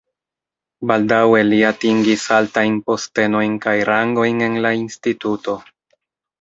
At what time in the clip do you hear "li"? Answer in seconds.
1.49-1.59